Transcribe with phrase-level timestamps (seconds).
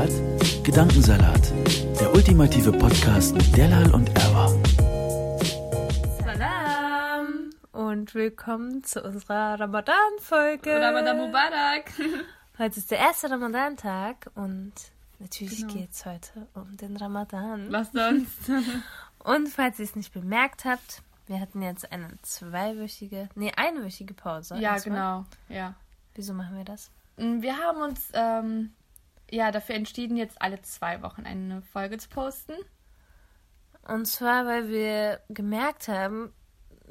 [0.00, 1.52] Hört Gedankensalat,
[2.00, 4.48] der ultimative Podcast mit Delal und Erwa.
[6.24, 10.80] Salam und willkommen zu unserer Ramadan-Folge.
[10.80, 11.92] Ramadan Mubarak.
[12.58, 14.72] Heute ist der erste Ramadan-Tag und
[15.18, 15.74] natürlich Genau.
[15.74, 17.70] geht es heute um den Ramadan.
[17.70, 18.50] Was sonst?
[19.22, 24.54] Und falls ihr es nicht bemerkt habt, wir hatten jetzt eine zweiwöchige, nee, einwöchige Pause.
[24.54, 24.96] ja, erstmal.
[24.96, 25.24] genau.
[25.50, 25.74] Ja.
[26.14, 26.90] Wieso machen wir das?
[27.18, 28.70] Mm, Wir haben uns ähm,
[29.30, 32.54] ja dafür entschieden, jetzt alle zwei Wochen eine Folge zu posten.
[33.86, 36.32] Und zwar, weil wir gemerkt haben,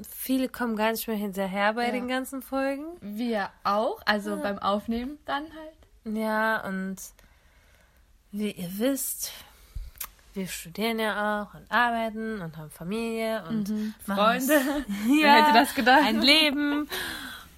[0.02, 1.92] viele kommen gar nicht mehr hinterher bei Ja.
[1.92, 2.84] den ganzen Folgen.
[3.00, 6.16] Wir auch, also beim Aufnehmen dann halt.
[6.16, 6.96] Ja, und
[8.32, 9.32] wie ihr wisst,
[10.34, 13.94] wir studieren ja auch und arbeiten und haben Familie und Mhm.
[14.04, 14.54] Freunde.
[14.54, 16.02] es- Wer hätte das gedacht?
[16.04, 16.88] Ein Leben.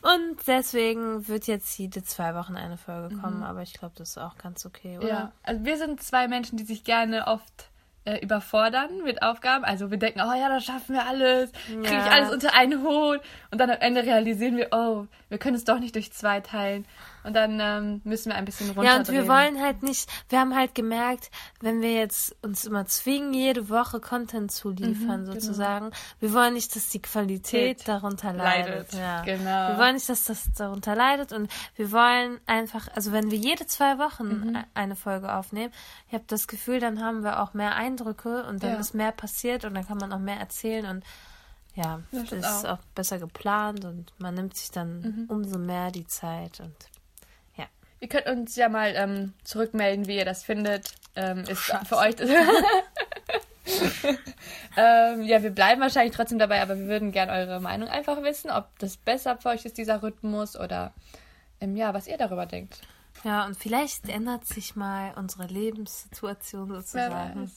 [0.02, 4.18] Und deswegen wird jetzt jede zwei Wochen eine Folge kommen, aber ich glaube, das ist
[4.18, 5.04] auch ganz okay, oder?
[5.04, 5.10] Mhm.
[5.10, 7.70] Ja, also wir sind zwei Menschen, die sich gerne oft
[8.04, 9.64] äh, überfordern mit Aufgaben.
[9.64, 12.10] Also wir denken, oh ja, das schaffen wir alles, kriege ich Ja.
[12.10, 13.20] alles unter einen Hut.
[13.50, 16.84] Und dann am Ende realisieren wir, oh, wir können es doch nicht durch zwei teilen.
[17.24, 19.20] Und dann ähm, müssen wir ein bisschen Ja, runterdrehen.
[19.20, 23.32] und wir wollen halt nicht, wir haben halt gemerkt, wenn wir jetzt uns immer zwingen,
[23.32, 28.32] jede Woche Content zu liefern, Mhm, sozusagen, wir wollen nicht, dass die Qualität Qualität darunter
[28.32, 28.92] leidet.
[28.92, 29.22] leidet, Ja.
[29.22, 29.68] genau.
[29.68, 33.66] Wir wollen nicht, dass das darunter leidet und wir wollen einfach, also wenn wir jede
[33.66, 34.64] zwei Wochen Mhm.
[34.74, 35.72] eine Folge aufnehmen,
[36.08, 38.76] ich habe das Gefühl, dann haben wir auch mehr Eindrücke und dann Ja.
[38.78, 41.04] ist mehr passiert und dann kann man auch mehr erzählen und
[41.74, 42.72] ja, Das ist auch.
[42.72, 45.24] auch besser geplant und man nimmt sich dann Mhm.
[45.28, 46.74] umso mehr die Zeit und
[47.56, 47.64] ja.
[48.00, 50.94] Ihr könnt uns ja mal ähm, zurückmelden, wie ihr das findet.
[51.16, 52.16] Ähm, ist für euch.
[54.76, 58.50] ähm, ja, wir bleiben wahrscheinlich trotzdem dabei, aber wir würden gerne eure Meinung einfach wissen,
[58.50, 60.92] ob das besser für euch ist, dieser Rhythmus, oder
[61.60, 62.80] ähm, ja, was ihr darüber denkt.
[63.24, 67.50] Ja, und vielleicht ändert sich mal unsere Lebenssituation sozusagen.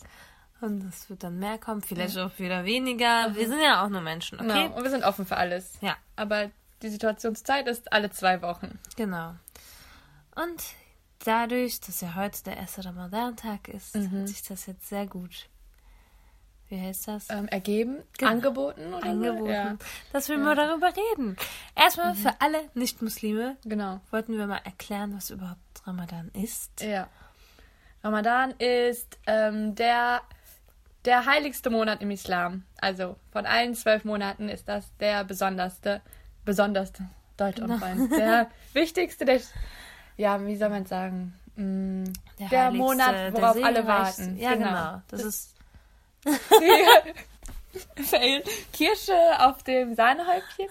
[0.62, 3.34] Und es wird dann mehr kommen, vielleicht auch wieder weniger.
[3.36, 4.64] Wir sind ja auch nur Menschen, okay?
[4.66, 4.78] Genau.
[4.78, 5.74] Und wir sind offen für alles.
[5.82, 6.50] Ja, Aber
[6.82, 8.80] die Situationszeit ist alle zwei Wochen.
[8.96, 9.36] genau.
[10.36, 10.62] Und
[11.24, 14.12] dadurch, dass ja heute der erste Ramadan-Tag ist, Mhm.
[14.22, 15.48] hat sich das jetzt sehr gut,
[16.70, 17.30] wie heißt das?
[17.30, 18.32] Ähm, ergeben, Genau.
[18.32, 19.50] angeboten oder Angeboten?
[19.52, 19.78] Ja,
[20.14, 21.36] dass wir mal darüber reden.
[21.76, 24.02] Erstmal für alle Nicht-Muslime genau.
[24.12, 26.82] wollten wir mal erklären, was überhaupt Ramadan ist.
[26.82, 27.08] Ja.
[28.04, 30.22] Ramadan ist ähm, der,
[31.06, 32.64] der heiligste Monat im Islam.
[32.80, 36.02] Also von allen zwölf Monaten ist das der besonderste,
[36.46, 39.42] besonderste, Deutsch und Freund, der wichtigste, der,
[40.18, 42.04] ja, wie soll man sagen, Mm,
[42.38, 44.38] der, heiligste, Monat, der worauf alle warten.
[44.38, 45.02] Ja, genau.
[45.08, 45.55] Das, ist
[47.98, 48.42] Fail.
[48.72, 50.68] Kirsche auf dem Sahnehäubchen.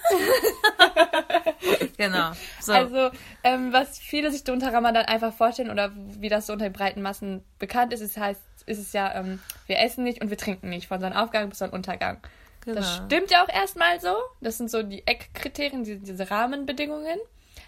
[1.97, 2.33] genau.
[2.61, 2.73] So.
[2.73, 3.11] Also,
[3.43, 7.03] ähm, was viele sich unter Ramadan einfach vorstellen oder wie das so unter den breiten
[7.03, 10.71] Massen bekannt ist, ist, heißt, ist es ja, ähm, wir essen nicht und wir trinken
[10.71, 12.19] nicht, von Sonnenaufgang bis Sonnenuntergang.
[12.65, 12.77] genau.
[12.77, 14.15] Das stimmt ja auch erstmal so.
[14.41, 17.19] Das sind so die Eckkriterien, die, diese Rahmenbedingungen.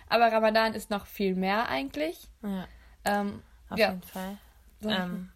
[0.09, 2.29] Aber Ramadan ist noch viel mehr eigentlich.
[2.43, 2.67] Ja,
[3.05, 3.89] Ähm, auf ja.
[3.91, 4.39] jeden Fall.
[4.81, 4.89] So.
[4.89, 5.31] Ähm,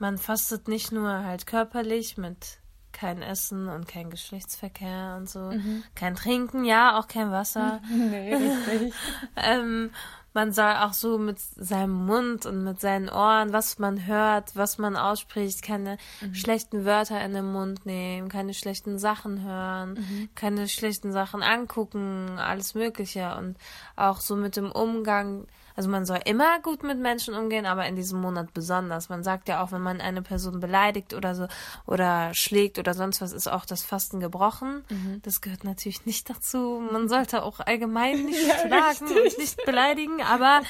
[0.00, 2.58] man fastet nicht nur halt körperlich mit
[2.92, 5.52] kein Essen und kein Geschlechtsverkehr und so.
[5.94, 7.80] Kein Trinken, ja, auch kein Wasser.
[7.90, 8.92] nee, richtig.
[9.36, 9.90] ähm,
[10.32, 14.78] man soll auch so mit seinem Mund und mit seinen Ohren, was man hört, was
[14.78, 15.98] man ausspricht, keine
[16.32, 22.74] schlechten Wörter in den Mund nehmen, keine schlechten Sachen hören, keine schlechten Sachen angucken, alles
[22.74, 23.56] Mögliche und
[23.96, 25.46] auch so mit dem Umgang.
[25.80, 29.08] Also man soll immer gut mit Menschen umgehen, aber in diesem Monat besonders.
[29.08, 31.46] Man sagt ja auch, wenn man eine Person beleidigt oder so
[31.86, 34.84] oder schlägt oder sonst was, ist auch das Fasten gebrochen.
[35.22, 36.86] Das gehört natürlich nicht dazu.
[36.92, 40.60] Man sollte auch allgemein nicht schlagen und nicht beleidigen, aber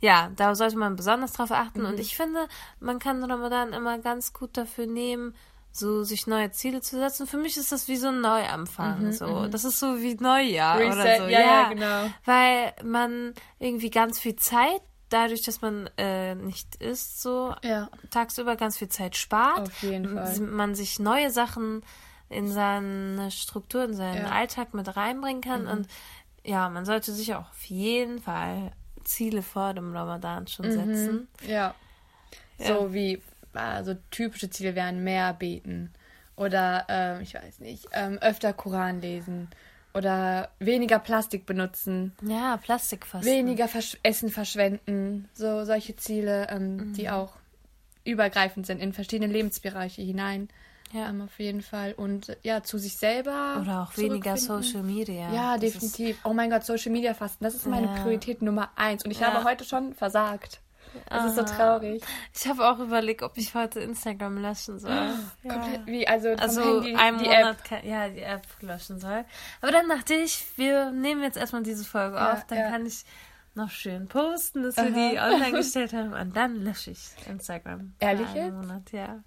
[0.00, 1.84] ja, da sollte man besonders drauf achten.
[1.84, 2.48] Und ich finde,
[2.80, 5.34] man kann Ramadan immer ganz gut dafür nehmen,
[5.76, 7.26] so sich neue Ziele zu setzen.
[7.26, 9.10] Für mich ist das wie so ein Neuanfang.
[9.12, 11.26] so, das ist so wie Neujahr oder Reset, so.
[11.28, 12.10] ja, ja, genau.
[12.24, 17.90] Weil man irgendwie ganz viel Zeit, dadurch, dass man äh, nicht isst, so Ja.
[18.10, 19.62] tagsüber ganz viel Zeit spart.
[19.62, 20.38] Auf jeden Fall.
[20.40, 21.82] Man sich neue Sachen
[22.28, 24.30] in seine Struktur, in seinen Ja.
[24.30, 25.66] Alltag mit reinbringen kann.
[25.66, 25.88] Und
[26.44, 28.70] ja, man sollte sich auch auf jeden Fall
[29.02, 31.26] Ziele vor dem Ramadan schon setzen.
[31.46, 31.74] Ja.
[32.58, 33.20] So wie,
[33.60, 35.92] also typische Ziele wären mehr beten
[36.36, 39.48] oder, ähm, ich weiß nicht, ähm, öfter Koran lesen
[39.94, 43.30] oder weniger Plastik benutzen, Ja, Plastikfasten.
[43.32, 45.28] weniger Versch Essen verschwenden.
[45.34, 47.32] So solche Ziele, ähm, die auch
[48.04, 50.48] übergreifend sind in verschiedene Lebensbereiche hinein.
[50.92, 51.08] Ja.
[51.08, 51.92] Ähm, auf jeden Fall.
[51.92, 53.58] Und ja, zu sich selber.
[53.60, 54.36] Oder auch weniger.
[54.36, 55.32] Social Media.
[55.32, 56.18] Ja, Das definitiv.
[56.24, 57.94] Oh mein Gott, Social Media Fasten, das ist meine Ja.
[58.02, 59.04] Priorität Nummer eins.
[59.04, 59.32] Und ich Ja.
[59.32, 60.60] habe heute schon versagt.
[61.08, 61.44] Das ist so Ah.
[61.44, 62.02] traurig.
[62.34, 65.10] Ich habe auch überlegt, ob ich heute Instagram löschen soll.
[65.42, 67.64] Komplett wie, also, Also Handy, einen die Monat, App.
[67.64, 69.24] kann, ja, die App löschen soll.
[69.60, 72.70] Aber dann dachte ich, wir nehmen jetzt erstmal diese Folge Ja, auf, dann ja.
[72.70, 73.04] kann ich
[73.54, 77.94] noch schön posten, dass wir die online gestellt haben und dann lösche ich Instagram.
[78.00, 78.54] Ehrlich einen jetzt?
[78.54, 79.22] Monat, ja.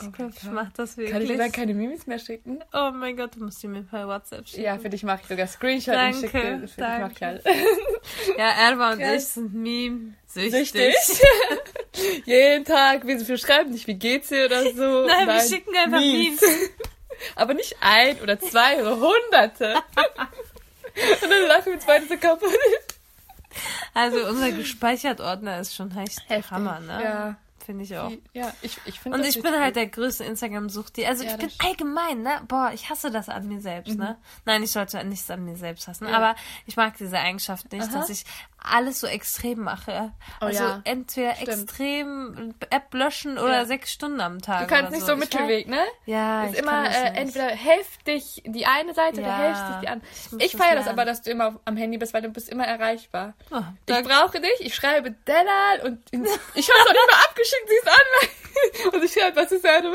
[0.00, 0.32] Ich Oh Gott.
[0.52, 1.12] mache das wirklich.
[1.12, 2.62] Kann ich dir dann keine Memes mehr schicken?
[2.72, 4.62] oh mein Gott, du musst die mir per WhatsApp schicken.
[4.62, 6.58] Ja, für dich mache ich sogar Screenshot Danke, und schicke dir.
[6.58, 7.26] Für dich mache ich danke.
[7.26, 7.44] alles.
[8.38, 10.52] Ja, Erwa und ich sind meme-süchtig.
[10.52, 10.94] Süchtig.
[12.26, 15.06] Jeden Tag, wir, wir schreiben nicht, wie geht's dir oder so.
[15.08, 16.40] Nein, wir schicken einfach Memes.
[17.34, 19.74] Aber nicht ein oder zwei oder hunderte.
[19.74, 22.48] und dann lachen wir uns beide so kaputt.
[23.94, 27.00] Also unser gespeichert Ordner ist schon echt Heftig, Hammer, ne?
[27.02, 27.36] ja.
[27.68, 28.10] Finde ich auch.
[28.32, 31.04] Ja, ich, ich finde Und ich bin richtig halt der größte Instagram-Suchti.
[31.04, 32.40] Also Ja, ich bin allgemein, ne?
[32.48, 34.16] Boah, ich hasse das an mir selbst, ne?
[34.46, 36.04] Nein, ich sollte nichts an mir selbst hassen.
[36.04, 36.10] Mhm.
[36.12, 36.16] Ja.
[36.16, 37.92] Aber ich mag diese Eigenschaft nicht, Aha.
[37.92, 38.24] dass ich
[38.60, 40.12] alles so extrem mache.
[40.40, 41.48] Oh also ja, entweder stimmt.
[41.48, 43.64] extrem App löschen oder Ja.
[43.64, 44.62] sechs Stunden am Tag.
[44.62, 45.12] Du kannst oder nicht so.
[45.12, 45.80] so Mittelweg, ne?
[46.06, 50.08] Ja, ist immer äh, entweder heftig die eine Seite oder Ja, heftig die andere.
[50.38, 52.66] ich Ich feiere das aber, dass du immer am Handy bist, weil du bist immer
[52.66, 53.34] erreichbar.
[53.50, 57.68] Oh, Ich da- brauche dich, ich schreibe Delal und ich habe es auch nicht abgeschickt,
[57.68, 58.96] sie ist online.
[58.96, 59.92] Und ich schreibe, was ist deine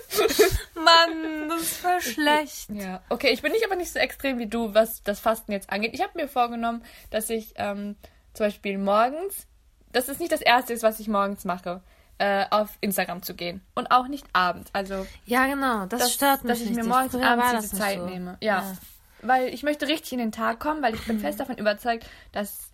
[0.74, 2.70] Mann, das ist voll schlecht.
[2.70, 5.70] Ja, okay, ich bin nicht aber nicht so extrem wie du, was das Fasten jetzt
[5.70, 5.94] angeht.
[5.94, 7.96] Ich habe mir vorgenommen, dass ich ähm,
[8.32, 9.46] zum Beispiel morgens,
[9.92, 11.82] das ist nicht das Erste, ist, was ich morgens mache,
[12.18, 13.62] äh, auf Instagram zu gehen.
[13.74, 14.70] Und auch nicht abends.
[14.72, 17.76] Also, Ja, genau, das, dass, stört mich dass ich mir morgens und abends das diese
[17.76, 18.06] Zeit so.
[18.06, 18.36] nehme.
[18.40, 18.76] Ja.
[19.20, 22.71] Weil ich möchte richtig in den Tag kommen, weil ich bin fest davon überzeugt, dass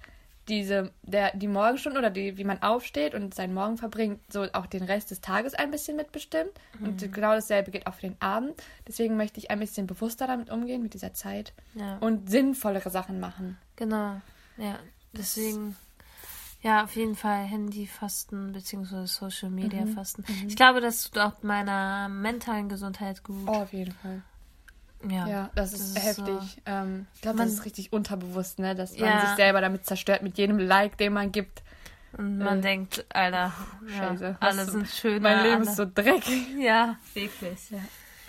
[0.49, 4.67] diese, der, die Morgenstunden oder die, wie man aufsteht und seinen Morgen verbringt, so auch
[4.67, 6.51] den Rest des Tages ein bisschen mitbestimmt.
[6.81, 7.13] Und Mhm.
[7.13, 8.55] genau dasselbe geht auch für den Abend.
[8.87, 11.53] Deswegen möchte ich ein bisschen bewusster damit umgehen, mit dieser Zeit.
[11.75, 11.99] Ja.
[11.99, 13.59] Und sinnvollere Sachen machen.
[13.77, 14.21] Genau,
[14.57, 14.79] ja,
[15.13, 15.77] deswegen,
[16.63, 20.25] ja, auf jeden Fall Handyfasten beziehungsweise Social Media Mhm, Fasten.
[20.49, 23.47] Ich glaube, das tut auch meiner mentalen Gesundheit gut.
[23.49, 24.23] Oh, auf jeden Fall.
[25.09, 25.27] Ja.
[25.27, 26.63] Ja, das ist das ist so- heftig.
[26.67, 28.75] ähm, ich glaube, das ist richtig unterbewusst, ne?
[28.75, 29.27] dass man Ja.
[29.27, 31.63] sich selber damit zerstört mit jedem Like, den man gibt.
[32.17, 33.53] Und man Äh, denkt, Alter,
[33.87, 35.23] ja, Scheiße, alle was- sind schön.
[35.23, 35.65] mein Leben alle.
[35.71, 36.47] ist so dreckig.
[36.59, 37.71] Ja, wirklich.
[37.71, 37.79] Ja.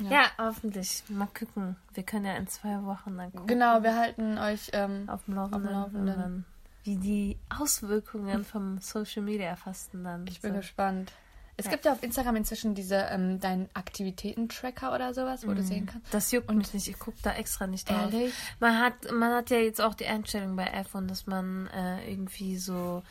[0.09, 0.23] Ja.
[0.37, 1.03] hoffentlich.
[1.09, 1.75] Mal gucken.
[1.93, 3.47] Wir können ja in zwei Wochen dann gucken.
[3.47, 5.71] Genau, wir halten euch ähm, Auf dem Laufenden.
[5.71, 6.01] Laufenden.
[6.13, 6.45] und dann,
[6.83, 10.61] wie die Auswirkungen vom Social Media Fasten dann Ich bin sind.
[10.61, 11.11] gespannt.
[11.59, 11.71] Es Ja.
[11.71, 16.13] gibt ja auf Instagram inzwischen diese, ähm, deinen Aktivitäten-Tracker oder sowas, wo du sehen kannst.
[16.13, 16.87] Das juckt mich nicht.
[16.87, 18.13] Ich gucke da extra nicht drauf.
[18.13, 18.33] Ehrlich?
[18.61, 22.57] Man hat, man hat ja jetzt auch die Einstellung bei iPhone, dass man äh, irgendwie
[22.57, 23.03] so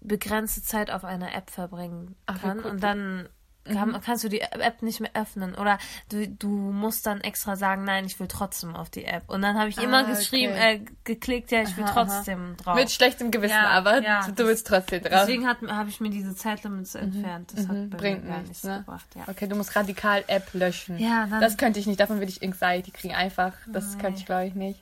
[0.00, 2.60] begrenzte Zeit auf einer App verbringen Ach, kann.
[2.60, 2.70] cool.
[2.70, 3.28] Und dann
[3.74, 5.54] kann, kannst du die App nicht mehr öffnen.
[5.54, 5.78] Oder
[6.10, 9.28] du, du musst dann extra sagen, nein, ich will trotzdem auf die App.
[9.28, 10.74] Und dann habe ich immer Ah, geschrieben, okay.
[10.76, 12.74] äh, geklickt, ja, ich will Aha, trotzdem drauf.
[12.74, 15.10] Mit schlechtem Gewissen, Ja, aber ja, du, willst trotzdem drauf.
[15.26, 17.52] Deswegen habe ich mir diese Zeitlimits entfernt.
[17.54, 18.78] Das hat Mhm, bei bringt mir gar nichts, ne?
[18.78, 19.06] gebracht.
[19.14, 19.24] Ja.
[19.28, 20.98] Okay, du musst radikal App löschen.
[20.98, 22.00] Ja, dann- das könnte ich nicht.
[22.00, 23.14] Davon würde ich Anxiety kriegen.
[23.14, 23.52] Einfach.
[23.66, 24.80] Das könnte ich, glaube ich, nicht.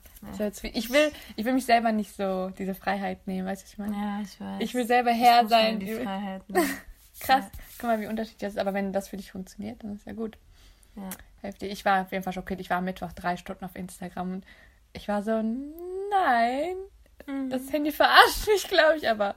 [0.72, 3.46] Ich will, ich will mich selber nicht so diese Freiheit nehmen.
[3.46, 3.94] Weißt du, was ich meine?
[3.96, 4.56] ja, ich weiß.
[4.60, 5.78] Ich will selber Herr sein.
[5.78, 6.68] Die Freiheit nehmen.
[7.20, 7.44] Krass.
[7.78, 8.58] Guck mal, wie unterschiedlich das ist.
[8.58, 10.38] Aber wenn das für dich funktioniert, dann ist ja gut.
[10.96, 11.08] Ja.
[11.42, 11.70] Heftig.
[11.72, 12.60] Ich war auf jeden Fall schockiert.
[12.60, 14.44] Ich war am Mittwoch drei Stunden auf Instagram und
[14.92, 15.42] ich war so,
[16.10, 16.76] nein,
[17.26, 17.50] Mhm.
[17.50, 19.34] das Handy verarscht mich, glaube ich, aber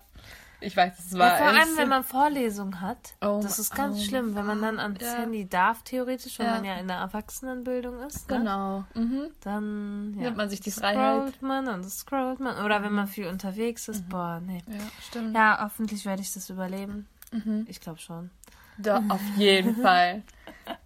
[0.61, 1.37] ich weiß, es Ja, war.
[1.37, 3.15] vor allem, wenn man Vorlesung hat.
[3.21, 5.15] Oh das ist ganz oh schlimm, wenn man dann ans Ja.
[5.15, 6.51] Handy darf, theoretisch, wenn Ja.
[6.55, 8.29] man ja in der Erwachsenenbildung ist.
[8.29, 8.37] Ne?
[8.37, 8.83] Genau.
[8.93, 9.29] Mhm.
[9.41, 11.41] Dann ja, Nimmt man sich die scrollt Freiheit.
[11.41, 12.63] man und scrollt man.
[12.63, 14.07] Oder wenn man viel unterwegs ist.
[14.09, 14.61] Boah, nee.
[14.67, 15.33] Ja, stimmt.
[15.35, 17.07] Ja, hoffentlich werde ich das überleben.
[17.31, 17.65] Mhm.
[17.69, 18.29] Ich glaube schon.
[18.77, 20.23] Doch, auf jeden Fall.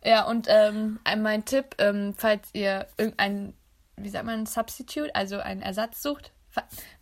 [0.03, 3.53] Ja, und ähm, ein- mein Tipp, ähm, falls ihr irgendein,
[3.97, 6.31] wie sagt man, Substitute, also einen Ersatz sucht.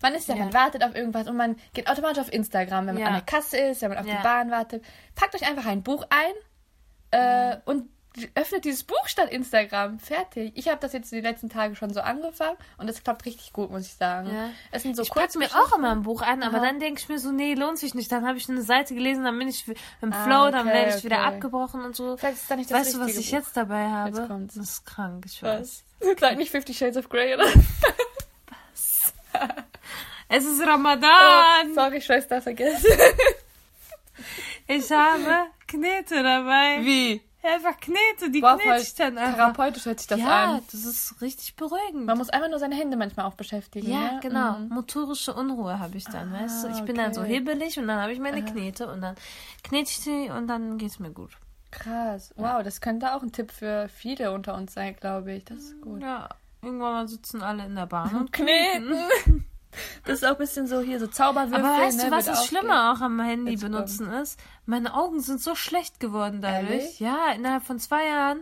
[0.01, 0.45] Man ist ja, Ja.
[0.45, 3.07] man wartet auf irgendwas und man geht automatisch auf Instagram, wenn man Ja.
[3.10, 4.17] an der Kasse ist, wenn man auf Ja.
[4.17, 4.83] die Bahn wartet.
[5.15, 6.33] Packt euch einfach ein Buch ein
[7.12, 7.89] äh, und
[8.35, 9.99] öffnet dieses Buch statt Instagram.
[9.99, 10.51] Fertig.
[10.55, 13.71] Ich habe das jetzt die letzten Tage schon so angefangen und es klappt richtig gut,
[13.71, 14.33] muss ich sagen.
[14.33, 14.49] Ja.
[14.71, 17.09] Es sind so ich packe mir auch immer ein Buch an, aber dann denke ich
[17.09, 18.11] mir so, nee, lohnt sich nicht.
[18.11, 19.65] Dann habe ich eine Seite gelesen, dann bin ich
[20.01, 21.35] im Flow, dann okay, werde ich wieder okay.
[21.35, 22.17] abgebrochen und so.
[22.17, 23.37] Vielleicht ist das nicht das weißt du, was ich Buch.
[23.37, 24.17] jetzt dabei habe?
[24.17, 24.55] Jetzt kommt's.
[24.55, 25.83] Das ist krank, ich weiß.
[26.01, 26.19] Was?
[26.19, 27.45] Sag nicht Fifty Shades of Grey, oder?
[30.33, 31.71] Es ist Ramadan.
[31.71, 32.89] Oh, sorry, Schwester, vergessen.
[34.65, 36.77] Ich habe Knete dabei.
[36.79, 37.21] Wie?
[37.43, 39.36] Einfach Knete, die Boah, knete ich dann einfach.
[39.36, 40.62] therapeutisch hört sich das ja, an.
[40.71, 42.05] das ist richtig beruhigend.
[42.05, 43.89] Man muss einfach nur seine Hände manchmal auch beschäftigen.
[43.89, 44.19] ja, ne?
[44.21, 44.60] genau.
[44.60, 44.69] Mhm.
[44.69, 46.67] Motorische Unruhe habe ich dann, weißt du?
[46.69, 47.05] Ich bin okay.
[47.05, 49.15] dann so hibbelig und dann habe ich meine Knete und dann
[49.63, 51.31] knete ich die und dann geht's mir gut.
[51.71, 52.33] Krass.
[52.36, 55.45] Wow, das könnte auch ein Tipp für viele unter uns sein, glaube ich.
[55.45, 56.01] Das ist gut.
[56.01, 56.29] Ja,
[56.62, 58.95] irgendwann mal sitzen alle in der Bahn und Kneten.
[60.05, 61.65] Das ist auch ein bisschen so hier, so Zauberwürfel.
[61.65, 64.39] Aber weißt ne, du, was das auch- Schlimme auch am Handy Jetzt benutzen ist?
[64.65, 66.69] Meine Augen sind so schlecht geworden dadurch.
[66.71, 66.99] Ehrlich?
[66.99, 68.41] Ja, innerhalb von zwei Jahren.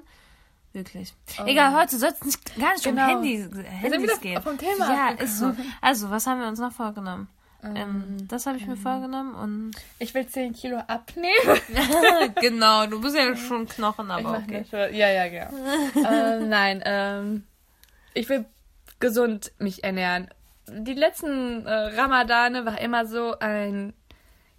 [0.73, 1.13] Wirklich.
[1.45, 2.89] Egal, heute soll es nicht, gar nicht Oh.
[2.91, 3.03] Genau.
[3.03, 4.41] um Handy, wieder Handys gehen.
[4.41, 5.17] vom Thema Ja, abgekommen.
[5.25, 5.55] ist so.
[5.81, 7.27] Also, was haben wir uns noch vorgenommen?
[7.61, 8.69] Ähm, das habe ich ähm.
[8.69, 11.59] mir vorgenommen und Ich will 10 Kilo abnehmen.
[12.39, 14.63] genau, du bist ja schon Knochen, aber okay.
[14.69, 14.93] schon.
[14.95, 15.51] Ja, ja, genau.
[16.07, 17.43] ähm, nein, ähm,
[18.13, 18.45] ich will
[18.99, 20.29] gesund mich ernähren.
[20.71, 23.93] Die letzten äh, Ramadane war immer so ein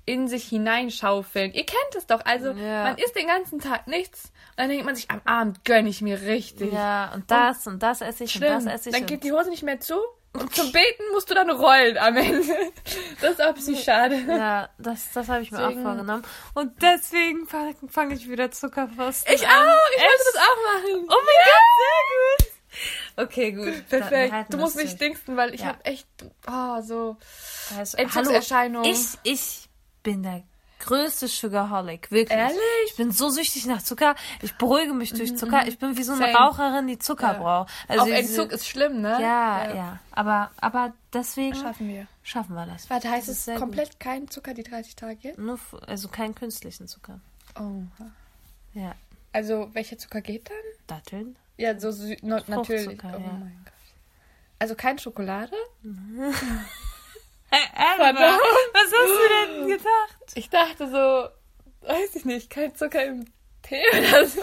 [0.06, 1.52] in sich hineinschaufeln.
[1.52, 2.24] Ihr kennt es doch.
[2.24, 2.84] Also Ja.
[2.84, 6.00] man isst den ganzen Tag nichts und dann denkt man sich, am Abend gönne ich
[6.02, 6.72] mir richtig.
[6.72, 8.56] Ja, und das und das esse ich Schlimm.
[8.56, 8.94] und das esse ich.
[8.94, 9.98] Dann und- geht die Hose nicht mehr zu
[10.32, 12.42] und zum Beten musst du dann rollen am Ende.
[13.20, 14.16] Das ist auch ein bisschen schade.
[14.26, 16.22] ja, das, das habe ich mir Deswegen- auch vorgenommen.
[16.54, 19.50] Und deswegen fange fang ich wieder Zuckerfasten Ich auch,
[19.94, 21.06] ich wollte das auch machen.
[21.08, 22.49] Oh mein Gott, sehr gut.
[23.16, 23.88] Okay, gut.
[23.88, 24.52] Perfekt.
[24.52, 24.96] Du musst durch.
[24.96, 25.68] dingsten, weil ich Ja.
[25.68, 26.06] habe echt
[26.46, 27.16] oh, so
[27.76, 28.84] Also, Entzugserscheinung.
[28.84, 29.68] Hallo, ich, ich
[30.02, 30.42] bin der
[30.78, 32.38] größte Sugarholic, wirklich.
[32.38, 32.56] Ehrlich?
[32.88, 34.14] Ich bin so süchtig nach Zucker.
[34.40, 35.66] Ich beruhige mich durch Zucker.
[35.68, 36.34] Ich bin wie so eine Same.
[36.38, 37.38] Raucherin, die Zucker Ja.
[37.38, 37.70] braucht.
[37.86, 39.18] Also Auch diese- Entzug ist schlimm, ne?
[39.20, 42.06] Ja, ja, Aber, aber deswegen Schaffen wir.
[42.22, 42.88] schaffen wir das.
[42.88, 45.30] Warte, heißt Das es komplett kein Zucker die 30 Tage?
[45.32, 45.38] Gut.
[45.38, 47.20] Nur, also keinen künstlichen Zucker.
[47.58, 47.82] Oh.
[48.72, 48.94] Ja.
[49.32, 50.56] Also, welcher Zucker geht dann?
[50.86, 51.36] Datteln?
[51.60, 52.98] Ja, so sü- no, natürlich.
[53.04, 53.18] Oh ja.
[53.18, 53.72] mein Gott.
[54.58, 55.52] Also kein Schokolade?
[57.52, 60.32] Hey, Alba, was hast du denn gedacht?
[60.34, 63.24] Ich dachte so, weiß ich nicht, kein Zucker im
[63.62, 64.40] Tee oder so.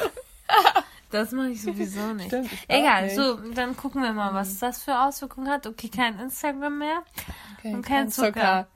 [1.12, 2.28] Das mache ich sowieso nicht.
[2.28, 3.16] Stimmt, ich Egal, nicht.
[3.16, 5.66] so, dann gucken wir mal, was das für Auswirkungen hat.
[5.66, 7.04] Okay, kein Instagram mehr.
[7.58, 8.68] Okay, Und kein Zucker.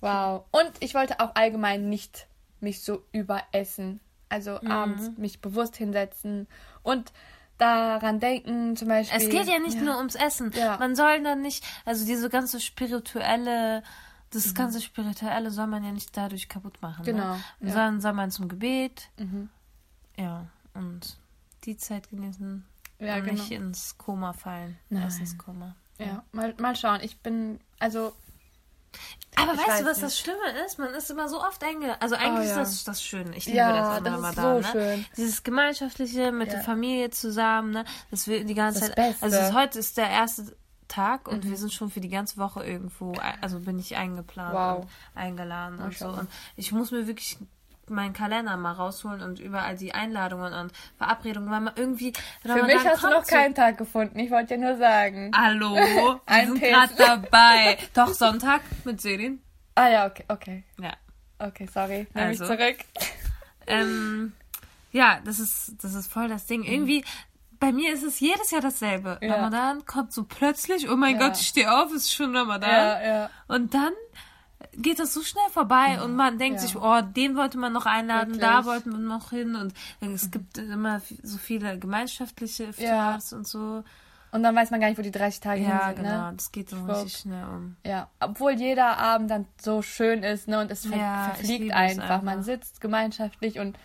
[0.00, 0.44] Wow.
[0.50, 2.26] Und ich wollte auch allgemein nicht
[2.60, 4.00] mich so überessen.
[4.28, 4.70] Also Mhm.
[4.70, 6.46] abends mich bewusst hinsetzen
[6.82, 7.12] und
[7.60, 9.18] daran denken, zum Beispiel.
[9.20, 10.52] Es geht ja nicht nur ums Essen.
[10.54, 10.78] Ja.
[10.78, 13.82] Man soll dann nicht, also diese ganze spirituelle,
[14.30, 14.54] das Mhm.
[14.54, 17.04] ganze spirituelle soll man ja nicht dadurch kaputt machen.
[17.04, 17.40] Genau, Ne?
[17.60, 17.66] ja.
[17.66, 17.68] Mhm.
[17.68, 19.08] Sondern soll man zum Gebet.
[20.16, 21.18] Ja, und
[21.64, 22.64] die Zeit genießen.
[22.98, 23.32] Ja, und genau.
[23.34, 24.78] nicht ins Koma fallen.
[24.88, 25.04] Nein.
[25.08, 25.74] Essenskoma.
[25.98, 27.00] Ja, mal, mal schauen.
[27.02, 28.12] Ich bin, also,
[29.36, 30.04] Aber Ich weißt weiß du, was nicht.
[30.06, 30.78] das Schlimme ist?
[30.78, 31.96] Man ist immer so oft eingeladen.
[32.00, 32.62] Also eigentlich Oh, ja.
[32.62, 33.36] ist das das Schöne.
[33.36, 34.62] Ich liebe Ja, das an das ist Ramadan.
[34.62, 34.72] so ne?
[34.72, 35.06] schön.
[35.16, 36.54] Dieses Gemeinschaftliche mit Ja.
[36.54, 37.84] der Familie zusammen, ne?
[38.10, 38.96] Das wir die ganze Das Zeit.
[38.96, 39.22] Beste.
[39.24, 40.56] Also ist, heute ist der erste
[40.88, 41.50] Tag und Mhm.
[41.50, 44.78] wir sind schon für die ganze Woche irgendwo, also bin ich eingeplant Wow.
[44.84, 44.88] und
[45.20, 46.08] eingeladen und so.
[46.08, 47.38] Und ich muss mir wirklich
[47.90, 52.84] meinen Kalender mal rausholen und überall die Einladungen und Verabredungen, weil man irgendwie für mich
[52.84, 54.18] hast du noch keinen Tag gefunden.
[54.18, 55.30] Ich wollte dir nur sagen.
[55.36, 57.78] Hallo, wir Ein sind gerade dabei.
[57.94, 59.42] Doch Sonntag mit Serin.
[59.74, 60.64] Ah ja, okay, okay.
[60.80, 60.92] Ja.
[61.38, 62.06] Okay, sorry.
[62.14, 62.44] Nehme Also.
[62.44, 62.76] ich zurück.
[63.66, 64.32] Ähm,
[64.92, 66.64] ja, das ist, das ist voll das Ding.
[66.64, 67.04] Irgendwie,
[67.58, 69.18] bei mir ist es jedes Jahr dasselbe.
[69.20, 69.36] Ja.
[69.36, 71.28] Ramadan kommt so plötzlich, oh mein Ja.
[71.28, 72.70] Gott, ich stehe auf, es ist schon Ramadan.
[72.70, 73.30] Ja, ja.
[73.48, 73.92] Und dann
[74.76, 76.66] geht das so schnell vorbei und man denkt ja.
[76.66, 78.66] sich, oh, den wollte man noch einladen, da Wirklich.
[78.66, 83.82] wollten wir noch hin und es gibt immer so viele gemeinschaftliche Iftars und so.
[84.32, 86.32] Und dann weiß man gar nicht, wo die 30 Tage Ja, hin sind, genau, ne?
[86.36, 86.96] das geht dann Schwupp.
[86.98, 87.76] richtig schnell um.
[87.84, 90.60] Ja, obwohl jeder Abend dann so schön ist, ne?
[90.60, 92.04] Und es ver Ja, verfliegt einfach.
[92.04, 92.22] einfach.
[92.22, 93.76] Man sitzt gemeinschaftlich und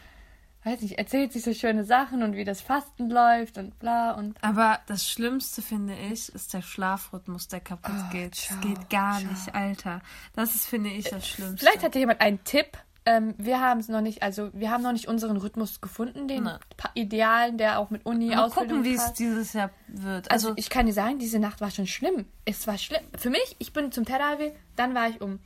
[0.65, 4.36] weiß nicht, erzählt sich so schöne Sachen und wie das Fasten läuft und bla und
[4.43, 8.36] Aber das Schlimmste, finde ich, ist der Schlafrhythmus, der kaputt Oh, geht.
[8.36, 9.29] ciao, das geht gar ciao.
[9.31, 10.01] nicht, Alter.
[10.34, 11.57] Das ist, finde ich, das Schlimmste.
[11.65, 12.77] vielleicht hat ja jemand einen Tipp.
[13.07, 16.45] Ähm, wir haben es noch nicht, also wir haben noch nicht unseren Rhythmus gefunden, den
[16.75, 20.31] pa- idealen, der auch mit Uni Mal Ausbildung gucken, wie es dieses Jahr wird.
[20.31, 22.25] Also, Also, ich kann dir sagen, diese Nacht war schon schlimm.
[22.45, 23.03] Es war schlimm.
[23.15, 25.39] Für mich, ich bin zum Terawih, dann war ich um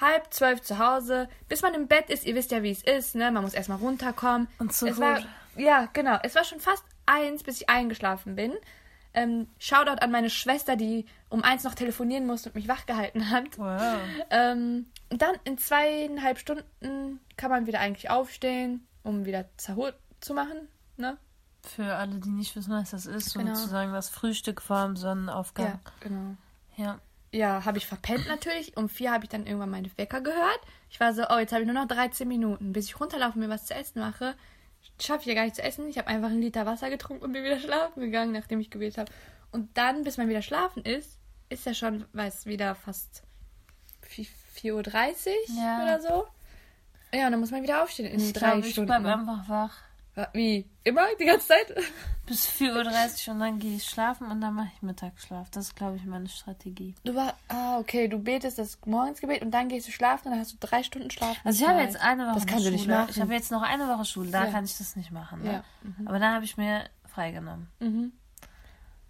[0.00, 1.28] halb zwölf zu Hause.
[1.48, 3.30] Bis man im Bett ist, ihr wisst ja, wie es ist, ne?
[3.30, 4.48] Man muss erstmal runterkommen.
[4.58, 5.20] Und zur es war.
[5.56, 6.18] Ja, genau.
[6.22, 8.52] Es war schon fast eins, bis ich eingeschlafen bin.
[9.16, 13.56] Ähm, Shoutout an meine Schwester, die um eins noch telefonieren musste und mich wachgehalten hat.
[13.58, 13.98] wow.
[14.30, 20.34] Ähm, und dann in zweieinhalb Stunden kann man wieder eigentlich aufstehen, um wieder Zahur zu
[20.34, 20.66] machen.
[20.96, 21.16] ne?
[21.62, 23.54] Für alle, die nicht wissen, was das ist, Genau.
[23.54, 25.78] sozusagen das Frühstück vor dem Sonnenaufgang.
[26.00, 26.34] genau.
[26.76, 26.98] Ja.
[27.34, 28.76] Ja, habe ich verpennt natürlich.
[28.76, 30.60] Um vier habe ich dann irgendwann meine Wecker gehört.
[30.90, 33.40] Ich war so, oh, jetzt habe ich nur noch 13 Minuten, bis ich runterlaufe und
[33.40, 34.34] mir was zu essen mache.
[35.00, 35.88] Schaffe ich ja gar nicht zu essen.
[35.88, 38.98] Ich habe einfach einen Liter Wasser getrunken und bin wieder schlafen gegangen, nachdem ich gewählt
[38.98, 39.10] habe.
[39.50, 43.22] Und dann, bis man wieder schlafen ist, ist ja schon, weiß, wieder fast
[44.08, 44.84] 4.30 Uhr
[45.56, 45.82] Ja.
[45.82, 46.26] oder so.
[47.12, 48.86] Ja, und dann muss man wieder aufstehen in Ich drei glaube, ich Stunden.
[49.02, 49.76] bleib einfach wach.
[50.32, 50.68] Wie?
[50.84, 51.06] Immer?
[51.18, 51.74] Die ganze Zeit?
[52.26, 55.50] Bis 4.30 Uhr und dann gehe ich schlafen und dann mache ich Mittagsschlaf.
[55.50, 56.94] Das ist, glaube ich, meine Strategie.
[57.04, 60.40] Du war, ah, okay, du betest das Morgensgebet und dann gehst du schlafen und dann
[60.40, 61.36] hast du drei Stunden Schlaf.
[61.44, 62.76] Also ich habe jetzt eine Woche Das kannst du Schule.
[62.76, 63.10] nicht machen.
[63.10, 64.50] Ich habe jetzt noch eine Woche Schule, da Ja.
[64.52, 65.42] kann ich das nicht machen.
[65.42, 65.52] Ne?
[65.52, 65.64] Ja.
[66.06, 67.68] Aber dann habe ich mir freigenommen.
[67.80, 68.12] Mhm.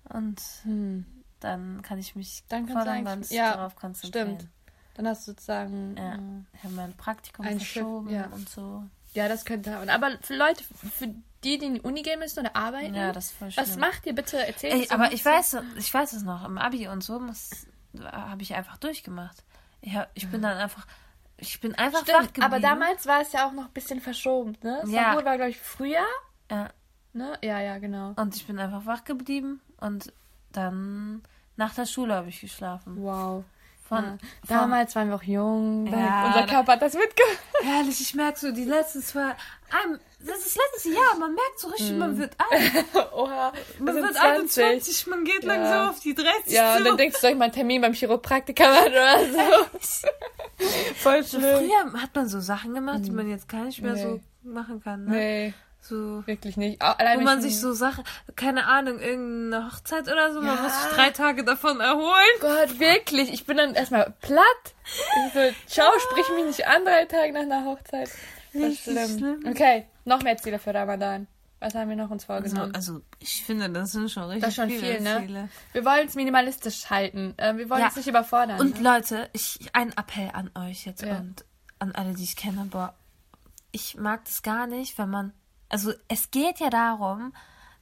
[0.09, 1.07] Und Hm.
[1.41, 4.37] dann kann ich mich Dann voll du und ganz ja, darauf konzentrieren.
[4.39, 4.51] Stimmt.
[4.95, 5.97] Dann hast du sozusagen.
[5.97, 6.15] Ja.
[6.15, 6.19] äh,
[6.57, 8.27] Ich habe mein Praktikum Ein Schiff, verschoben ja.
[8.27, 8.85] und so.
[9.14, 9.88] Ja, das könnte haben.
[9.88, 11.06] Aber für Leute, für
[11.44, 14.06] die, die in die Uni gehen müssen oder arbeiten, Ja, das ist voll was macht
[14.06, 14.44] ihr bitte?
[14.47, 16.44] Erzählt Ey, aber ich weiß, ich weiß es noch.
[16.44, 17.66] Im Abi und so muss-
[18.02, 19.44] habe ich einfach durchgemacht.
[19.80, 20.87] Ich, hab, ich bin dann einfach,
[21.37, 22.47] ich bin einfach wach Stimmt, geblieben.
[22.47, 24.83] aber damals war es ja auch noch ein bisschen verschoben, ne?
[24.87, 25.12] Ja.
[25.12, 26.04] Sahur war, glaube ich, früher,
[26.50, 26.71] Ja,
[27.12, 27.38] ne?
[27.42, 28.14] Ja, ja, genau.
[28.16, 30.12] und ich bin einfach wach geblieben und
[30.52, 31.23] dann
[31.56, 32.97] nach der Schule habe ich geschlafen.
[33.02, 33.44] Wow.
[33.88, 34.11] Von, ja.
[34.47, 35.87] von Damals waren wir auch jung.
[35.87, 37.38] Ja, unser Körper hat das mitgemacht.
[37.62, 39.35] herrlich, ich merke so, die letzten zwei,
[40.21, 42.85] das ist das letzte Jahr, man merkt so richtig, man wird alt.
[43.12, 44.64] Oha, Man wird 20.
[44.64, 45.49] 21, man geht Ja.
[45.55, 46.79] langsam auf die 30 Ja, zu.
[46.79, 49.87] und dann denkst du, soll ich mal einen Termin beim Chiropraktiker machen oder so.
[50.97, 51.59] Voll so schlimm.
[51.69, 54.03] früher hat man so Sachen gemacht, die man jetzt gar nicht mehr Nee.
[54.03, 55.05] so machen kann.
[55.05, 55.11] Ne?
[55.11, 55.55] Nee,
[55.87, 56.81] So, wirklich nicht.
[56.81, 58.05] Allein wo wenn man ich- sich so Sachen,
[58.37, 60.62] keine Ahnung, irgendeine Hochzeit oder so, man Ja.
[60.62, 62.35] muss sich drei Tage davon erholen.
[62.41, 63.31] Gott, wirklich.
[63.31, 64.43] Ich bin dann erstmal platt.
[65.26, 68.09] Ich so, ciao, sprich mich nicht an, drei Tage nach einer Hochzeit.
[68.55, 69.19] Richtig schlimm.
[69.19, 69.41] schlimm.
[69.47, 71.26] Okay, noch mehr Ziele für Ramadan.
[71.61, 72.75] Was haben wir noch uns Also, vorgenommen?
[72.75, 75.23] also, ich finde, das sind schon richtig das ist schon viele viel, ne?
[75.26, 75.49] Ziele.
[75.73, 77.35] Wir wollen es minimalistisch halten.
[77.37, 77.88] Äh, wir wollen Ja.
[77.88, 78.59] es nicht überfordern.
[78.61, 78.91] Und ne?
[78.95, 81.17] Leute, ich, ein Appell an euch jetzt Ja.
[81.19, 81.45] und
[81.79, 82.95] an alle, die ich kenne, boah,
[83.73, 85.33] ich mag das gar nicht, wenn man,
[85.75, 87.33] also es geht ja darum,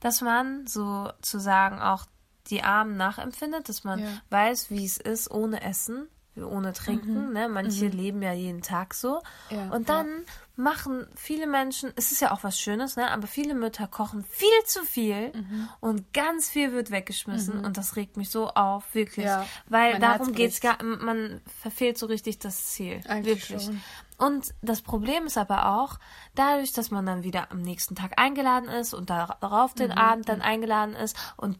[0.00, 2.06] dass man sozusagen auch
[2.50, 4.06] die Armen nachempfindet, dass man Ja.
[4.30, 7.32] weiß, wie es ist ohne Essen, ohne Trinken.
[7.32, 7.48] Ne?
[7.48, 9.20] Manche leben ja jeden Tag so.
[9.50, 9.56] Mhm.
[9.56, 9.94] Ja, und ja.
[9.96, 10.08] dann
[10.56, 13.10] machen viele Menschen, es ist ja auch was Schönes, ne?
[13.10, 15.68] aber viele Mütter kochen viel zu viel Mhm.
[15.80, 19.26] und ganz viel wird weggeschmissen und das regt mich so auf, wirklich.
[19.26, 20.78] Ja, Weil mein darum geht's bricht.
[20.78, 23.00] gar, man verfehlt so richtig das Ziel.
[23.06, 23.66] Eigentlich wirklich.
[23.66, 23.80] schon.
[24.22, 25.98] Und das Problem ist aber auch,
[26.36, 29.78] dadurch, dass man dann wieder am nächsten Tag eingeladen ist und darauf Mhm.
[29.78, 31.58] den Abend dann eingeladen ist und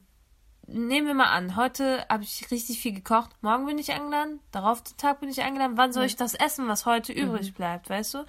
[0.68, 4.81] Nehmen wir mal an, heute habe ich richtig viel gekocht, morgen bin ich eingeladen, darauf
[4.81, 8.14] den Tag bin ich eingeladen, wann soll ich das essen, was heute übrig bleibt, weißt
[8.14, 8.25] du?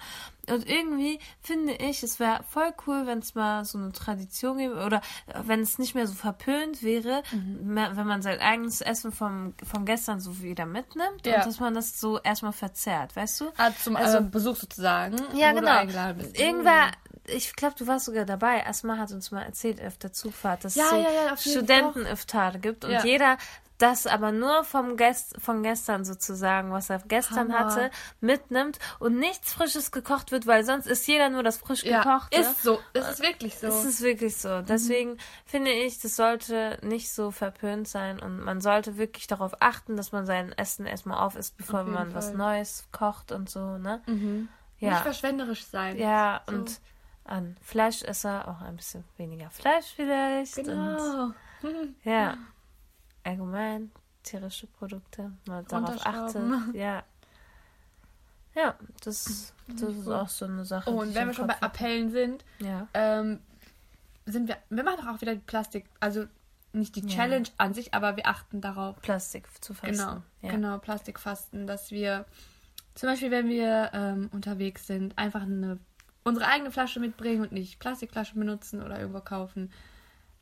[0.50, 4.84] Und irgendwie finde ich, es wäre voll cool, wenn es mal so eine Tradition gäbe
[4.84, 5.00] oder
[5.44, 7.22] wenn es nicht mehr so verpönt wäre,
[7.62, 11.36] mehr- wenn man sein eigenes Essen vom, vom gestern so wieder mitnimmt Ja.
[11.36, 13.44] und dass man das so erstmal verzehrt, weißt du?
[13.56, 15.16] Ah, zum Also- äh, Besuch sozusagen.
[15.34, 15.80] Ja, genau.
[16.34, 16.90] Irgendwer,
[17.26, 18.66] ich glaube, du warst sogar dabei.
[18.66, 22.58] Asma hat uns mal erzählt auf der Zugfahrt, dass Ja, es so ja, ja, Studenten-Iftare
[22.58, 23.38] gibt und jeder
[23.84, 27.58] das aber nur vom Gest von gestern sozusagen, was er gestern Hammer.
[27.70, 32.02] hatte, mitnimmt und nichts Frisches gekocht wird, weil sonst isst jeder nur das frisch Ja,
[32.02, 32.40] gekochte.
[32.40, 32.80] ist so.
[32.94, 33.66] Es ist wirklich so.
[33.66, 34.62] Es ist wirklich so.
[34.62, 39.96] Deswegen finde ich, das sollte nicht so verpönt sein und man sollte wirklich darauf achten,
[39.96, 42.32] dass man sein Essen erstmal auf isst, bevor Auf man was.
[42.32, 44.00] Neues kocht und so, ne?
[44.06, 44.48] Nicht
[44.80, 44.96] Ja.
[44.96, 45.98] verschwenderisch sein.
[45.98, 46.54] Ja, So.
[46.54, 46.80] und
[47.24, 50.56] an Fleischesser auch ein bisschen weniger Fleisch vielleicht.
[50.58, 51.30] Und, Genau.
[52.04, 52.36] ja,
[53.24, 53.90] allgemein
[54.22, 56.42] tierische Produkte, mal darauf achtet.
[56.74, 57.02] Ja.
[58.54, 60.88] Ja, das, das ist auch so eine Sache.
[60.90, 61.62] Oh, und ich wenn wir schon bei Kopf.
[61.64, 62.86] Appellen sind, Ja.
[62.94, 63.40] ähm,
[64.26, 66.26] sind wir, wir machen doch auch wieder die Plastik, also
[66.72, 67.08] nicht die Ja.
[67.08, 69.00] Challenge an sich, aber wir achten darauf.
[69.02, 69.92] Plastik zu fassen.
[69.92, 70.50] Genau, Ja.
[70.50, 72.26] genau, Plastikfasten, dass wir
[72.94, 75.78] zum Beispiel, wenn wir ähm, unterwegs sind, einfach eine,
[76.22, 79.72] unsere eigene Flasche mitbringen und nicht Plastikflaschen benutzen oder irgendwo kaufen,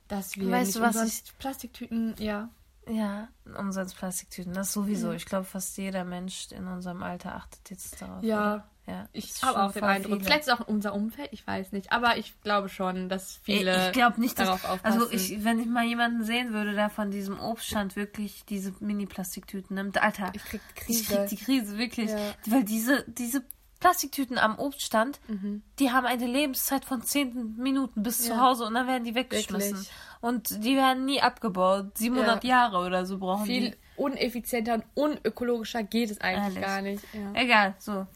[0.08, 2.50] dass wir Weißt nicht du, was umsonst Plastiktüten, ja,
[2.88, 4.54] Ja, umsonst Plastiktüten.
[4.54, 5.08] Das sowieso.
[5.08, 5.14] Mhm.
[5.14, 8.22] Ich glaube, fast jeder Mensch in unserem Alter achtet jetzt darauf.
[8.24, 8.38] Ja.
[8.54, 8.68] oder?
[8.86, 9.08] ja.
[9.12, 10.14] ich habe auch den Eindruck.
[10.14, 10.24] viele.
[10.24, 13.92] Vielleicht ist auch unser Umfeld, ich weiß nicht, aber ich glaube schon, dass viele ich
[13.92, 15.00] glaube nicht, dass, darauf aufpassen.
[15.00, 19.76] also ich, wenn ich mal jemanden sehen würde, der von diesem Obststand wirklich diese Mini-Plastiktüten
[19.76, 21.14] nimmt, Alter, Ich krieg die ich Krise.
[21.14, 22.10] krieg die Krise, wirklich.
[22.10, 22.34] Ja.
[22.46, 23.44] Weil diese, diese
[23.82, 25.62] Plastiktüten am Obststand, Mhm.
[25.78, 28.40] die haben eine Lebenszeit von 10 Minuten bis zu Ja.
[28.40, 29.72] Hause und dann werden die weggeschmissen.
[29.78, 29.90] Wirklich.
[30.20, 31.98] Und die werden nie abgebaut.
[31.98, 33.76] 700 Jahre oder so brauchen viel die.
[33.96, 36.62] uneffizienter und unökologischer geht es eigentlich Ehrlich.
[36.62, 37.04] gar nicht.
[37.12, 37.32] Ja.
[37.34, 38.06] Egal, so.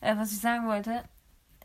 [0.00, 1.02] Äh, was ich sagen wollte,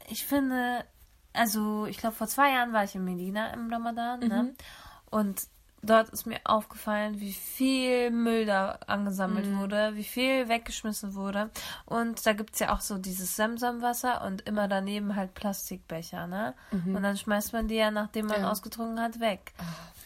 [0.09, 0.83] ich finde,
[1.31, 4.55] also ich glaube vor zwei Jahren war ich in Medina im Ramadan, ne?
[5.11, 5.43] Und
[5.83, 11.51] dort ist mir aufgefallen, wie viel Müll da angesammelt wurde, wie viel weggeschmissen wurde.
[11.85, 16.55] Und da gibt's ja auch so dieses Semsamwasser und immer daneben halt Plastikbecher, ne?
[16.71, 18.49] Und dann schmeißt man die ja, nachdem man Ja.
[18.51, 19.53] ausgetrunken hat, weg.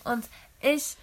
[0.04, 0.28] Und
[0.60, 0.98] ich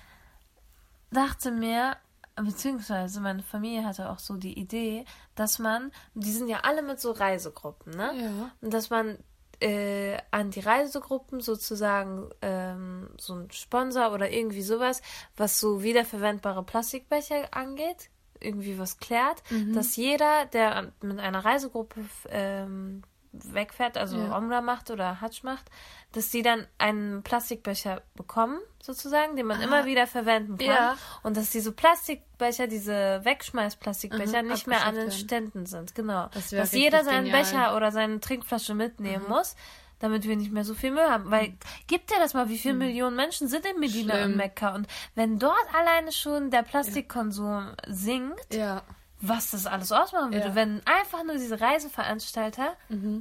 [1.10, 1.96] dachte mir,
[2.36, 5.04] beziehungsweise meine Familie hatte auch so die Idee,
[5.36, 8.10] dass man, die sind ja alle mit so Reisegruppen, ne?
[8.16, 8.50] Ja.
[8.60, 9.18] Und dass man
[9.60, 15.02] äh, an die Reisegruppen sozusagen ähm, so ein Sponsor oder irgendwie sowas,
[15.36, 19.42] was so wiederverwendbare Plastikbecher angeht, irgendwie was klärt,
[19.74, 23.02] dass jeder, der mit einer Reisegruppe ähm,
[23.42, 24.36] wegfährt, also Ja.
[24.36, 25.70] Omra macht oder Hatsch macht,
[26.12, 30.66] dass die dann einen Plastikbecher bekommen, sozusagen, den man immer wieder verwenden kann.
[30.66, 30.96] Ja.
[31.22, 35.94] Und dass diese Plastikbecher, diese Wegschmeißplastikbecher Mhm, nicht mehr an den Ständen sind.
[35.94, 36.28] Genau.
[36.32, 37.42] Das dass jeder seinen genial.
[37.42, 39.56] Becher oder seine Trinkflasche mitnehmen muss,
[40.00, 41.30] damit wir nicht mehr so viel Müll haben.
[41.30, 41.54] Weil,
[41.86, 44.32] gib dir das mal, wie viele Millionen Menschen sind in Medina Schlimm.
[44.32, 44.74] und Mekka.
[44.74, 48.82] Und wenn dort alleine schon der Plastikkonsum sinkt, Ja.
[49.20, 50.50] Was das alles ausmachen würde, Ja.
[50.50, 50.54] Mhm.
[50.56, 52.74] wenn einfach nur diese Reiseveranstalter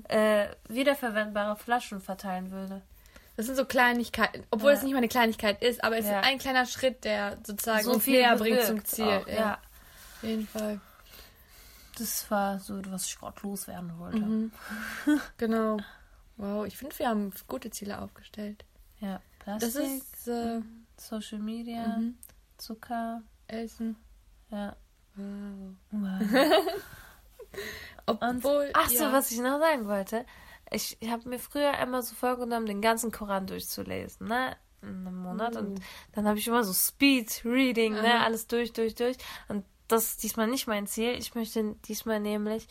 [0.10, 2.82] äh, wiederverwendbare Flaschen verteilen würde.
[3.36, 4.78] Das sind so Kleinigkeiten, obwohl Ja.
[4.78, 6.20] es nicht mal eine Kleinigkeit ist, aber es Ja.
[6.20, 9.06] ist ein kleiner Schritt, der sozusagen so viel näher bringt zum Ziel.
[9.06, 9.54] auch, ja.
[10.18, 10.80] Auf jeden Fall.
[11.98, 14.20] Das war so, was ich gerade loswerden wollte.
[14.20, 14.52] Mhm.
[15.38, 15.78] Genau.
[16.38, 18.66] Wow, ich finde, wir haben gute Ziele aufgestellt.
[19.00, 20.62] Ja, Das Plastik, ist äh,
[20.98, 22.18] Social Media, Mhm.
[22.58, 23.96] Zucker, Essen.
[24.50, 24.76] ja.
[25.16, 25.76] Wow.
[25.92, 26.22] Wow.
[28.06, 28.70] Obwohl.
[28.74, 29.14] ach so, ja.
[29.14, 30.26] was ich noch sagen wollte.
[30.72, 34.56] Ich, habe mir früher immer so vorgenommen, den ganzen Koran durchzulesen, ne?
[34.82, 35.56] In einem Monat.
[35.56, 35.80] Und
[36.14, 38.22] dann habe ich immer so Speed Reading, ne?
[38.22, 39.18] Alles durch, durch, durch.
[39.48, 41.12] Und das ist diesmal nicht mein Ziel.
[41.12, 42.68] Ich möchte diesmal nämlich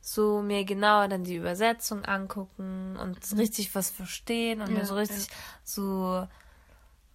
[0.00, 4.96] so mir genauer dann die Übersetzung angucken und richtig was verstehen und Ja, mir so
[4.96, 5.28] richtig
[5.62, 6.26] so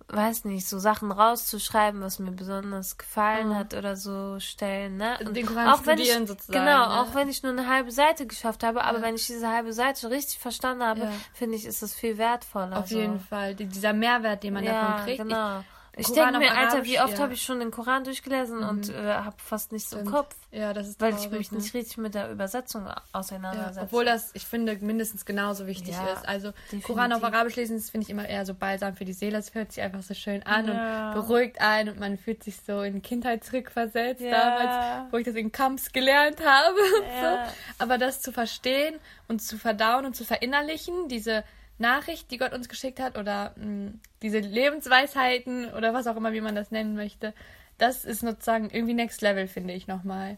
[0.10, 5.18] weiß nicht, so Sachen rauszuschreiben, was mir besonders gefallen hat oder so stellen, ne?
[5.26, 7.02] Und den Koran auch wenn ich, sozusagen, Genau, ne?
[7.02, 10.10] auch wenn ich nur eine halbe Seite geschafft habe, aber wenn ich diese halbe Seite
[10.10, 11.12] richtig verstanden habe, Ja.
[11.34, 12.78] finde ich, ist das viel wertvoller.
[12.80, 12.98] Auf so.
[12.98, 13.54] jeden Fall.
[13.56, 15.18] Die, dieser Mehrwert, den man ja, davon kriegt.
[15.24, 15.60] genau.
[15.60, 15.66] Ich
[16.06, 17.20] Koran denke mir, auf Alter, Arabisch, wie oft ja.
[17.20, 20.12] habe ich schon den Koran durchgelesen und äh, habe fast nichts im Stimmt.
[20.14, 21.58] Kopf, Ich, ja, das ist weil ich mich ne?
[21.58, 23.80] nicht richtig mit der Übersetzung Ja, auseinandersetze.
[23.82, 26.28] obwohl das, ich finde, mindestens genauso wichtig Ja, ist.
[26.28, 26.88] Also definitiv.
[26.88, 29.38] Koran auf Arabisch lesen, das finde ich immer eher so balsam für die Seele.
[29.40, 31.10] Es hört sich einfach so schön an Ja.
[31.10, 34.32] und beruhigt einen und man fühlt sich so in Kindheit zurückversetzt, Ja.
[34.32, 36.78] damals, wo ich das in Kamps gelernt habe.
[37.22, 37.46] Ja.
[37.48, 37.54] So.
[37.80, 38.96] Aber das zu verstehen
[39.28, 41.44] und zu verdauen und zu verinnerlichen, diese
[41.78, 46.42] Nachricht, die Gott uns geschickt hat, oder mh, diese Lebensweisheiten oder was auch immer, wie
[46.42, 47.34] man das nennen möchte,
[47.78, 50.38] das ist sozusagen irgendwie Next Level, finde ich nochmal.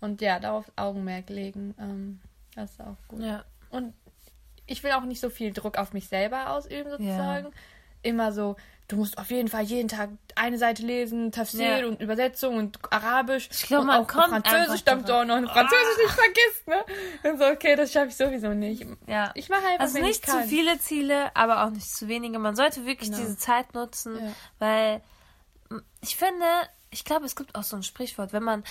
[0.00, 1.74] Und ja, darauf Augenmerk legen.
[1.80, 2.20] Ähm,
[2.54, 3.20] das ist auch gut.
[3.22, 3.44] ja.
[3.70, 3.94] Und
[4.66, 7.46] ich will auch nicht so viel Druck auf mich selber ausüben, sozusagen.
[8.02, 8.56] Immer so,
[8.88, 11.86] du musst auf jeden Fall jeden Tag eine Seite lesen, Tafsir Ja.
[11.86, 13.48] und Übersetzung und Arabisch.
[13.50, 16.84] Ich glaub, und man auch kommt Französisch, damit du auch noch Französisch nicht vergisst, ne?
[17.30, 18.86] Und so, okay, das schaffe ich sowieso nicht.
[19.06, 19.32] Ja.
[19.34, 22.38] Ich mache einfach, Also nicht zu viele Ziele, aber auch nicht zu wenige.
[22.38, 23.22] Man sollte wirklich Genau.
[23.22, 24.32] diese Zeit nutzen, Ja.
[24.58, 25.02] weil
[26.00, 26.44] ich finde,
[26.90, 28.62] ich glaube, es gibt auch so ein Sprichwort, wenn man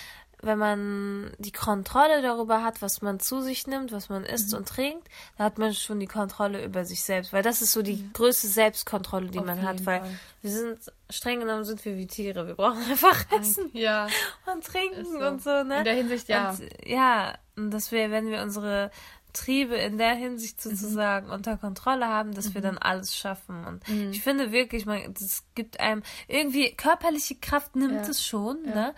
[0.42, 4.58] wenn man die Kontrolle darüber hat, was man zu sich nimmt, was man isst Mhm.
[4.60, 7.82] und trinkt, da hat man schon die Kontrolle über sich selbst, weil das ist so
[7.82, 10.20] die größte Selbstkontrolle, die Auf man hat, weil Fall.
[10.42, 14.08] wir sind streng genommen sind wir wie Tiere, wir brauchen einfach Essen Ja,
[14.54, 15.18] und trinken so.
[15.20, 15.80] und so, ne?
[15.80, 16.50] In der Hinsicht, ja.
[16.52, 18.92] Und, ja, und dass wir, wenn wir unsere
[19.34, 20.70] Triebe in der Hinsicht Mhm.
[20.70, 23.66] sozusagen unter Kontrolle haben, dass wir dann alles schaffen.
[23.66, 24.12] Und Mhm.
[24.12, 28.10] ich finde wirklich, man, das gibt einem irgendwie körperliche Kraft nimmt Ja.
[28.12, 28.94] es schon, ne?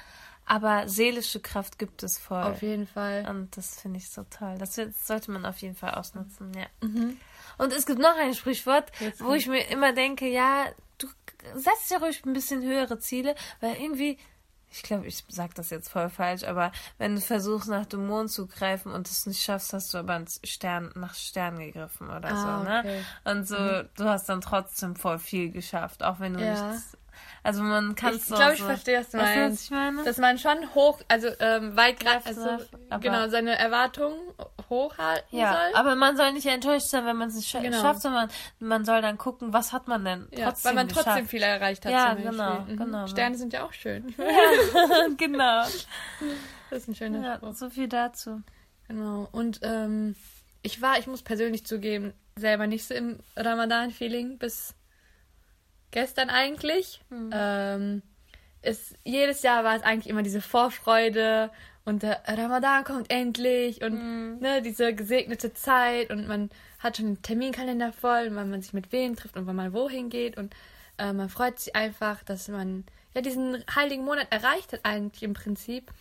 [0.50, 2.42] Aber seelische Kraft gibt es voll.
[2.42, 3.28] auf jeden Fall.
[3.30, 4.56] Und das finde ich so toll.
[4.58, 6.66] Das, sollte man auf jeden Fall ausnutzen, ja.
[6.88, 7.18] Mhm.
[7.58, 10.66] Und es gibt noch ein Sprichwort, wo ich mir immer denke, ja,
[11.00, 11.08] du
[11.56, 14.18] setzt dir ruhig ein bisschen höhere Ziele, weil irgendwie,
[14.72, 18.32] ich glaube, ich sag das jetzt voll falsch, aber wenn du versuchst, nach dem Mond
[18.32, 22.36] zu greifen und es nicht schaffst, hast du aber Stern, nach Stern gegriffen oder Ah,
[22.60, 22.80] so, ne?
[22.80, 23.04] okay.
[23.26, 26.72] Und so, du hast dann trotzdem voll viel geschafft, auch wenn du Ja.
[26.72, 26.96] nichts.
[27.44, 28.36] Also man kann Ich es so.
[28.36, 29.54] glaube, ich verstehe, was du meinst.
[29.58, 30.04] was ich meine?
[30.04, 32.66] Dass man schon hoch, also ähm, weit Greifen also,
[33.00, 34.18] genau, seine Erwartungen
[34.70, 35.80] hochhalten Ja, soll.
[35.80, 37.82] aber man soll nicht enttäuscht sein, wenn man es nicht scha Genau.
[37.82, 41.14] schafft, sondern man soll dann gucken, was hat man denn Ja, trotzdem weil man trotzdem
[41.14, 41.30] geschafft.
[41.30, 41.92] viel erreicht hat.
[41.94, 42.78] Ja, genau, Mhm.
[42.78, 43.08] genau.
[43.08, 44.14] Sterne sind ja auch schön.
[45.18, 45.64] genau.
[46.70, 47.54] Das ist ein schöner Ja, Spruch.
[47.56, 48.42] so viel dazu.
[48.88, 49.28] Genau.
[49.32, 50.16] Und ähm,
[50.64, 54.74] ich war, ich muss persönlich zugeben, selber nicht so im Ramadan-Feeling bis
[55.92, 57.02] gestern eigentlich.
[57.10, 57.30] Hm.
[57.34, 58.02] Ähm,
[58.62, 61.52] es, jedes Jahr war es eigentlich immer diese Vorfreude
[61.86, 64.40] und der Ramadan kommt endlich und Hm.
[64.40, 68.92] ne, diese gesegnete Zeit und man hat schon den Terminkalender voll, wann man sich mit
[68.92, 70.38] wem trifft und wann man wohin geht.
[70.38, 70.54] Und
[70.98, 75.34] äh, man freut sich einfach, dass man ja diesen heiligen Monat erreicht hat, eigentlich im
[75.34, 75.92] Prinzip.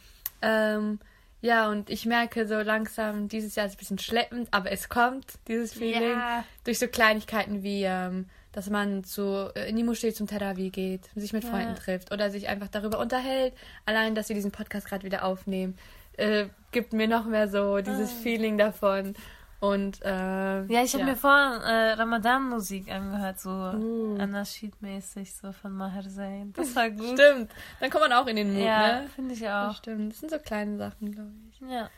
[0.42, 0.99] Ähm,
[1.40, 5.35] ja, und ich merke so langsam, dieses Jahr ist ein bisschen schleppend, aber es kommt,
[5.49, 6.12] dieses Feeling.
[6.12, 6.44] Ja.
[6.64, 11.03] Durch so Kleinigkeiten wie, ähm, dass man zu, äh, in die Moschee zum Terawi geht,
[11.14, 13.53] sich mit Freunden trifft oder sich einfach darüber unterhält.
[13.85, 15.77] Allein, dass wir diesen Podcast gerade wieder aufnehmen,
[16.16, 19.14] äh, gibt mir noch mehr so dieses Feeling davon.
[19.61, 26.09] Und äh, Ja, ich habe mir vorhin äh, Ramadan-Musik angehört, so Anashid-mäßig, so von Maher
[26.09, 26.53] Zain.
[26.55, 27.19] Das war gut.
[27.19, 27.51] Stimmt.
[27.81, 29.09] Dann kommt man auch in den Mut, Ja, ne?
[29.14, 29.77] finde ich Das auch.
[29.79, 30.12] stimmt.
[30.12, 31.61] Das sind so kleine Sachen, glaube ich.
[31.61, 31.90] Ja.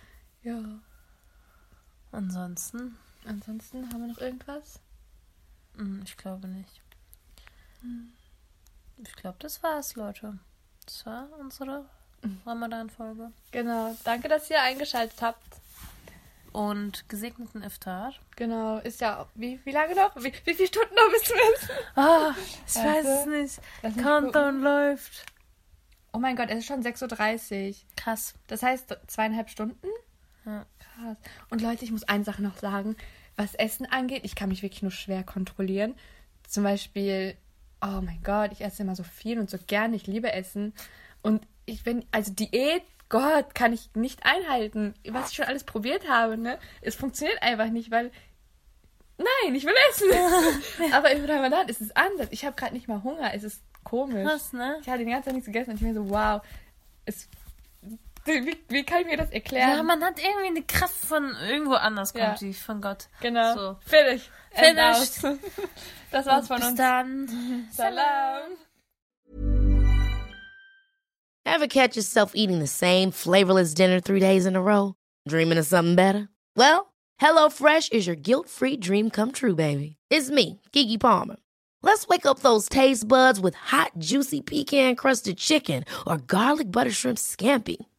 [0.43, 0.59] Ja.
[2.13, 4.81] Ansonsten, Ansonsten haben wir noch irgendwas?
[5.79, 6.83] Hm, ich glaube nicht.
[8.99, 10.39] Ich glaube, das war's, Leute.
[10.85, 11.85] Das war unsere
[12.45, 13.31] Ramadan-Folge.
[13.53, 13.97] Genau.
[14.05, 15.61] Danke, dass ihr eingeschaltet habt.
[16.53, 18.15] Und gesegneten Iftar.
[18.35, 18.79] Genau.
[18.79, 19.27] Ist ja.
[19.35, 20.17] Wie, wie lange noch?
[20.17, 21.71] Wie, wie viele Stunden noch bis zum Essen?
[21.95, 22.35] Ah,
[22.67, 24.03] ich weiß es nicht.
[24.03, 25.27] Countdown läuft.
[26.13, 27.75] Oh mein Gott, es ist schon 6.30 Uhr.
[27.97, 28.35] Krass.
[28.47, 29.87] Das heißt zweieinhalb Stunden?
[30.47, 30.65] Ja.
[30.79, 31.17] Krass.
[31.51, 32.97] Und Leute, ich muss eine Sache noch sagen.
[33.39, 35.95] Was Essen angeht, ich kann mich wirklich nur schwer kontrollieren.
[36.43, 37.37] Zum Beispiel,
[37.81, 39.95] oh mein Gott, ich esse immer so viel und so gern.
[39.95, 40.75] Ich liebe Essen.
[41.23, 44.95] Und ich bin, also Diät, Gott, kann ich nicht einhalten.
[45.09, 46.59] Was ich schon alles probiert habe, ne?
[46.81, 48.11] Es funktioniert einfach nicht, weil.
[49.19, 50.93] Nein, ich will essen.
[50.93, 52.29] Aber im Ramadan ist es anders.
[52.33, 53.33] Ich habe gerade nicht mal Hunger.
[53.35, 54.27] Es ist komisch.
[54.27, 54.79] Krass, ne?
[54.83, 56.43] Ich hatte die ganze Zeit nichts gegessen und ich mir so, wow.
[57.05, 57.29] Es,
[58.29, 59.77] wie, wie kann ich mir das erklären?
[59.77, 62.35] Ja, man hat irgendwie eine Kraft von irgendwo anders, kommt Ja.
[62.35, 63.09] die, von Gott.
[63.21, 63.55] Genau.
[63.55, 63.77] So.
[63.81, 64.31] Fertig.
[64.53, 65.23] Finished.
[66.11, 66.77] Das war's von Bis uns.
[66.79, 67.69] dann.
[67.71, 68.57] Salam.
[71.45, 74.95] Ever catch yourself eating the same flavorless dinner three days in a row?
[75.29, 76.29] Dreaming of something better?
[76.57, 79.97] Well, HelloFresh is your guilt-free dream come true, baby.
[80.11, 81.37] It's me, Kiki Palmer.
[81.83, 87.19] Let's wake up those taste buds with hot, juicy pecan-crusted chicken or garlic butter shrimp
[87.19, 87.77] scampi.